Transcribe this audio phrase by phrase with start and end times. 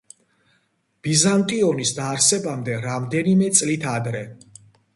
[1.07, 4.27] ბიზანტიონის დაარსებამდე რამდენიმე წლით ადრე.